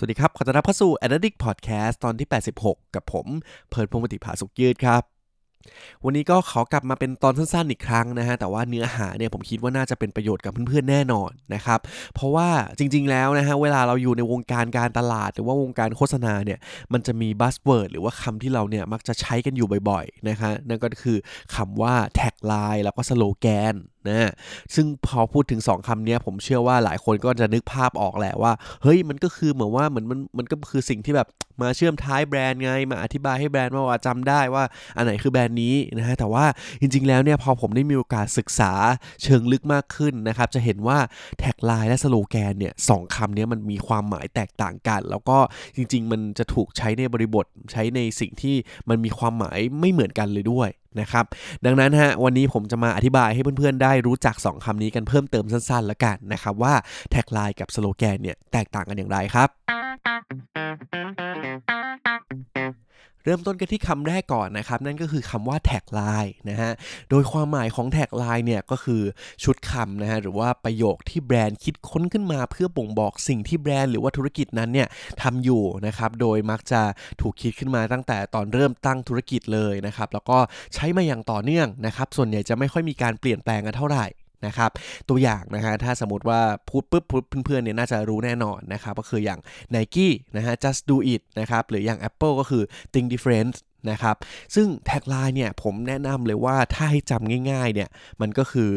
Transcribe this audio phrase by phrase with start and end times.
[0.00, 3.26] สวัสดีครับ ขอต้อนรับเข้าสู่ a d d i c t Podcast ตอนที่ 86 กับผม
[3.68, 5.17] เพิร์ดพงศ์ปฏิภาสุขยืดครับ
[6.04, 11.80] วันนี้ก็ขอกลับมาเป็นตอนสั้นๆอีกครั้งนะฮะ แต่ว่าเนื้อหาเนี่ยผมคิดว่าน่าจะเป็นประโยชน์กับเพื่อนๆแน่นอนนะครับ
[12.14, 12.48] เพราะว่า
[12.78, 16.58] จริงๆแล้วนะฮะเวลาเราอยู่ในวงการการตลาด หรือว่าวงการโฆษณาเนี่ย
[16.92, 21.18] มันจะมี buzzword หรือว่าคำที่เราเนี่ยมักจะใช้กันอยู่บ่อยๆนะฮะนั่นก็คือ
[21.54, 23.74] คำว่า tagline แล้วก็สโลแกน
[24.08, 24.30] นะ
[24.74, 31.28] ซึ่งพอพูดถึง 2คำนี้ผมเชื่อว่าหลายคนก็จะนึกภาพออกแหละว่า เฮ้ยมันก็คือเหมือนว่าเหมือนมันมันก็คือสิ่งที่แบบ
[31.62, 34.64] มาเชื่อมท้ายแบรนด์ไงมาอธิบายให้แบรนด์ว่าจำได้ว่า
[34.96, 36.44] อันไหนคือแบรนด์นี้นะฮะแต่ว่า
[36.80, 38.72] จริง ๆ แล้วเนี่ยพอผมได้มีโอกาสศึกษา
[39.22, 40.98] เชิงลึกมากขึ้นนะครับจะเห็นว่า
[41.38, 45.38] tagline และสโลแกนเนี่ยสองคำนี้มันมีความหมายแตกต่างกัน แล้วก็
[45.76, 48.56] จริง ๆ มันจะถูกใช้ในบริบทใช้ในสิ่งที่
[48.88, 51.24] มันมีความหมายไม่เหมือนกันเลยด้วยนะครับ
[51.64, 56.74] ดังนั้นฮะวันนี้ผมจะมาอธิบายให้เพื่อนๆได้รู้จัก 2คำนี้กันเพิ่มเติมสั้นๆแล้วกันนะครับว่า
[57.10, 59.77] tagline กับสโลแกนเนี่ยแตกต่างกันอย่างไรครับ
[63.24, 66.72] เริ่มต้นกันที่คำแรกก่อนนะครับ นั่นก็คือคำว่า tagline นะฮะ
[67.10, 69.02] โดยความหมายของ tagline เนี่ยก็คือ
[69.44, 74.88] ชุดคำนะฮะหรือว่าประโยคที่แบรนด์คิดค้นขึ้นมา เพื่อบ่งบอกสิ่งที่แบรนด์หรือว่าธุรกิจนั้นเนี่ย
[75.22, 76.82] ทำอยู่นะครับโดยมักจะ
[77.20, 80.38] ถูกคิดขึ้นมาตั้งแต่ตอนเริ่มตั้งธุรกิจเลยนะครับแล้วก็
[80.74, 84.06] ใช้มาอย่างต่อเนื่องนะครับส่วนใหญ่จะไม่ค่อยมีการเปลี่ยนแปลงกันเท่าไหร่
[84.46, 84.70] นะครับ
[85.08, 89.40] ตัวอย่างนะฮะถ้าสมมติว่าพูดปุ๊บเพื่อนๆเนี่ยน่าจะรู้แน่นอนนะครับก็คืออย่าง
[89.74, 93.54] Nike นะฮะ just do it นะครับหรืออย่าง Apple ก็คือ think different
[93.90, 94.16] นะครับ
[94.54, 97.88] ซึ่ง tagline เนี่ยผมแนะนำเลยว่าถ้าให้จำง่ายๆเนี่ย
[98.20, 98.70] มันก็คือ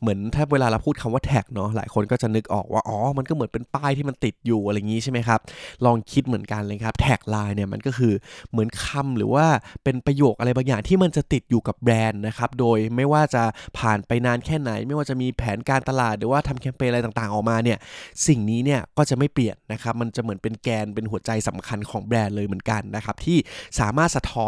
[0.00, 5.40] เหมือนถ้าเวลาเราพูดคำว่า tag เนาะหลายคนก็จะนึกออกว่าอ๋อมันก็เหมือนเป็นป้ายที่มันติดอยู่อะไรอย่างนี้ใช่ไหมครับ
[5.84, 8.14] ลองคิดเหมือนกันเลยครับ tagline เนี่ยมันก็คือ
[8.50, 9.46] เหมือนคำหรือว่า
[9.84, 13.42] เป็นประโยคอะไรบางอย่างที่มันจะติดอยู่กับแบรนด์นะครับโดยไม่ว่าจะ
[13.78, 17.78] ผ่านไปนานแค่ไหน ไม่ว่าจะมีแผนการตลาดหรือว่าทำแคมเปญอะไรต่างๆออกมาเนี่ย
[18.26, 23.38] สิ่งนี้เนี่ยก็จะไม่เปลี่ยนนะครับมันจะเหมือนเป็นแกนเป็นหัวใจสำคัญของแบรนด์เลยเหมือนกันนะครับที่
[23.80, 24.46] สามารถสะท้อ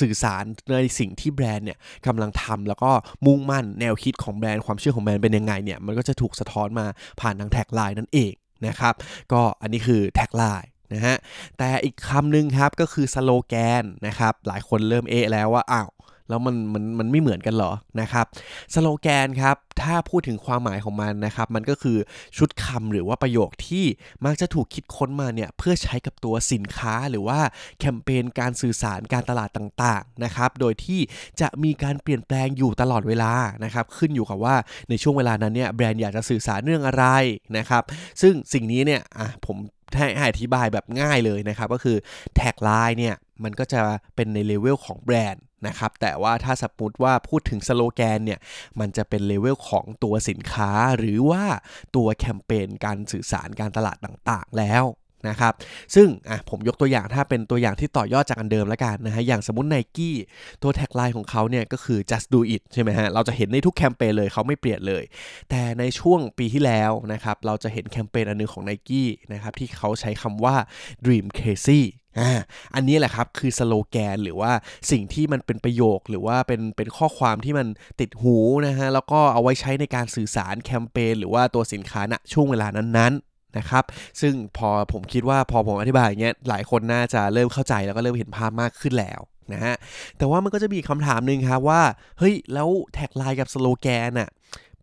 [0.00, 0.44] สื่อสาร
[0.74, 2.90] ในสิ่งที่แบรนด์เนี่ยกำลังทำแล้วก็
[3.26, 6.86] มุ่งมั่นแนวคิดของแบรนด์ความเชื่อของแบรนด์เป็นยังไงเนี่ยมันก็จะถูกสะท้อนมา
[7.20, 8.32] ผ่านทาง tagline นั่นเอง
[8.66, 8.94] นะครับ
[9.32, 11.16] ก็อันนี้คือ tagline นะฮะ
[11.58, 15.88] แต่อีกคำหนึ่งครับก็คือสโลแกนนะครับหลายคนเริ่มเอะแล้วว่าอ้าว
[16.28, 18.26] แล้วมันมันมันไม่เหมือนกันหรอนะครับ
[18.74, 21.98] สโลแกนครับถ้าพูดถึงความหมายของมันนะครับมันก็คือ
[22.36, 23.84] ชุดคำหรือว่าประโยคที่
[24.24, 27.38] มักจะถูกคิดค้นมาเนี่ยเพื่อใช้กับตัวสินค้าหรือว่า
[27.78, 31.00] แคมเปญการสื่อสารการตลาดต่างๆนะครับโดยที่
[31.40, 33.32] จะมีการเปลี่ยนแปลงอยู่ตลอดเวลา
[33.64, 34.56] นะครับขึ้นอยู่กับว่า
[34.88, 37.04] ในช่วงเวลานั้นเนี่ยแบรนด์อยากจะสื่อสารเรื่องอะไร
[37.56, 37.82] นะครับ
[38.20, 39.56] ซึ่งสิ่งนี้เนี่ยอะผม
[39.96, 41.96] ให้อธิบายแบบง่ายเลยนะครับ ก็คือ
[42.36, 43.80] tagline เนี่ยมันก็จะ
[44.16, 48.40] เป็นในเลเวลของแบรนด์นะครับ แต่ว่าถ้าสมมติว่าพูดถึงสโลแกนเนี่ย
[48.80, 51.44] มันจะเป็นเลเวลของตัวสินค้า หรือว่า
[51.96, 54.84] ตัวแคมเปญการสื่อสารการตลาดต่างๆ แล้ว
[55.28, 55.52] นะครับ
[55.94, 60.16] ซึ่งอะผมยกตัวอย่างถ้าเป็นตัวอย่างที่ต่อยอดจากอันเดิมแล้วกันนะฮะ อย่างสมมติไนกี้
[60.62, 65.04] ตัว tagline ของเขาเนี่ยก็คือ just do it ใช่ไหมฮะ เราจะเห็นในทุกแคมเปญเลยเขาไม่เปลี่ยนเลย
[65.50, 70.54] แต่ในช่วงปีที่แล้วนะครับ เราจะเห็นแคมเปญอันนึงของ n i กี้นะครับ ที่เขาใช้คำว่า
[71.04, 71.80] dream crazy
[72.74, 74.52] อันนี้แหละครับคือสโลแกนหรือว่า
[74.90, 77.66] สิ่งที่มันเป็นประโยคหรือว่าเป็นเป็นข้อความที่มัน
[78.00, 78.36] ติดหู
[78.66, 83.84] นะฮะแล้วก็เอาไว้ใช้ในการสื่อสารแคมเปญหรือว่าตัวสินค้าณช่วงเวลานั้นๆ นะครับ
[84.20, 89.20] ซึ่งพอผมคิดว่าพอผมอธิบายอย่างเงี้ยหลายคนน่าจะเริ่มเข้าใจแล้วก็เริ่มเห็นภาพมากขึ้นแล้ว
[89.52, 89.74] นะฮะ
[90.18, 91.82] แต่ว่ามันก็จะมีคำถามหนึ่งครับว่า
[92.18, 94.30] เฮ้ย แล้ว tagline กับสโลแกนอะ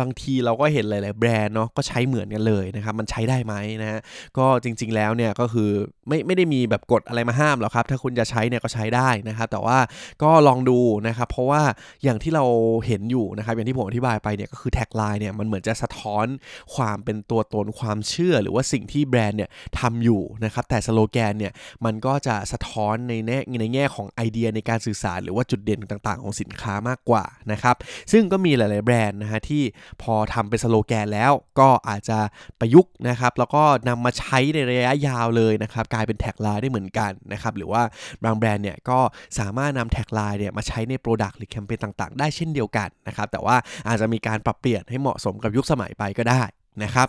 [0.00, 4.00] บางทีเราก็เห็นหลาย ๆ แบรนด์เนาะก็ใช้เหมือนกันเลยนะครับ มันใช้ได้ไหมนะฮะ
[4.38, 5.70] ก็จริง ๆ แล้วเนี่ยก็คือ
[6.08, 9.78] ไม่ไม่ได้มีแบบกฎอะไรมาห้ามหรอกครับ ถ้าคุณจะใช้เนี่ยก็ใช้ได้นะครับ แต่ว่า
[10.22, 10.78] ก็ลองดู
[11.08, 11.62] นะครับ เพราะว่า
[12.04, 12.44] อย่างที่เรา
[12.86, 16.26] เห็นอยู่นะครับ อย่างที่ผมอธิบายไปเนี่ยก็คือ tagline เนี่ยมันเหมือนจะสะท้อน
[16.74, 19.50] ความเป็นตัวตนความเชื่อ หรือว่าสิ่งที่แบรนด์เนี่ย
[19.80, 21.52] ทำอยู่นะครับแต่สโลแกนเนี่ย
[21.84, 27.76] มันก็จะสะท้อนในแง่ในแง่ของไอเดียในการสื่อสาร หรือว่าจุดเด่นต่าง ๆ ของสินค้ามากกว่านะครับ
[28.12, 29.62] ซึ่งก็มีหลาย ๆ แบรนด์นะฮะที่
[30.02, 32.18] พอทำเป็นสโลแกนแล้วก็อาจจะ
[32.60, 37.82] ประยุกต์นะครับแล้วก็นำมาใช้ในระยะยาวเลยนะครับกลายเป็น tagline ได้เหมือนกันนะครับหรือว่า
[38.24, 38.98] บางแบรนด์เนี่ยก็
[39.38, 43.56] สามารถนำ tagline เนี่ยมาใช้ใน product หรือแคมเปญต่างๆ ได้เช่นเดียวกันนะครับแต่ว่า
[43.88, 46.42] อาจจะมีการปรับเปลี่ยนให้เหมาะสมกับยุคสมัยไปก็ได้
[46.82, 47.08] นะครับ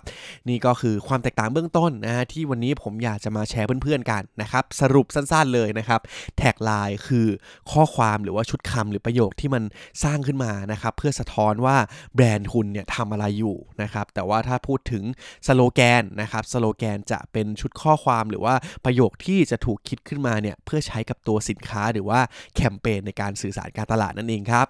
[0.50, 6.02] นี่ก็คือความแตกต่างเบื้องต้นนะฮะที่วันนี้ผมอยากจะมาแชร์เพื่อนๆกันนะครับสรุปสั้นๆเลยนะครับ
[6.38, 7.28] tagline คือ
[7.72, 9.64] ข้อความหรือว่าชุดคำหรือประโยคที่มัน
[10.04, 11.78] สร้างขึ้นมานะครับเพื่อสะท้อนว่า
[12.16, 15.04] แบรนด์คุณเนี่ยทำอะไรอยู่นะครับแต่ว่าถ้าพูดถึง
[15.48, 18.56] สโลแกนนะครับสโลแกนจะเป็นชุดข้อความหรือว่า
[18.86, 22.20] ประโยคที่จะถูกคิดขึ้นมาเนี่ยเพื่อใช้กับตัวสินค้าหรือว่า
[22.56, 24.68] แคมเปญในการสื่อสารการตลาดนั่นเองครับ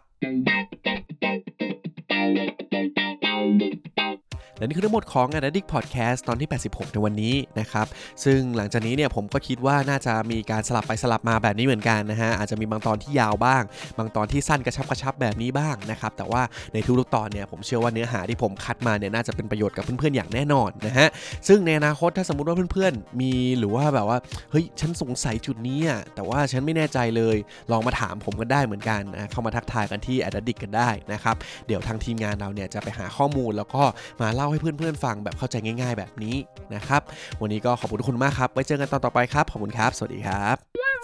[4.63, 7.88] และนี่คือทั้งหมดของ a d d i c t Podcast ตอนที่ 86 ในวันนี้นะครับ
[8.24, 13.63] ซึ่งหลังจากนี้เนี่ยผมก็คิดว่าน่าจะมีการสลับไปสลับมาแบบนี้เหมือนกันนะฮะ อาจจะมีบางตอนที่ยาวบ้าง
[13.98, 16.42] บางตอนที่สั้นกระชับกระชับแบบนี้บ้างนะครับ แต่ว่า
[16.74, 21.07] ในทุกๆตอนเนี่ยผมเชื่อว่าเนื้อหาที่ผมคัดมาเนี่ยน่าจะเป็นประโยชน์กับเพื่อนๆอย่างแน่นอนนะฮะ
[21.48, 24.18] ซึ่งในอนาคตถ้าสมมติว่าเพื่อนๆ มีหรือว่าแบบว่า
[24.51, 27.36] เฮ้ย ฉันสงสัยจุดนี้อะ แต่ว่าฉันไม่แน่ใจเลย
[27.71, 31.36] ลองมาถามผมกันได้เหมือนกันนะเข้ามาทักทายกันที่ a d d i c t กันได้นะครับ
[31.68, 33.83] เดี๋ยวทางทีมงานเราเนี่ยจะไปหาข้อมูลแล้วก็
[34.21, 36.35] มาเล่าให้เพื่อนๆฟังแบบเข้าใจง่ายๆ แบบนี้
[36.75, 37.01] นะครับ
[37.41, 40.55] วันนี้ก็ขอบคุณทุกคนมากครับ ไว้เจอกันตอนต่อไปครับ ขอบคุณครับ สวัสดีครับ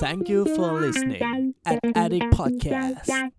[0.04, 3.39] Thank you for listening at Addict Podcast.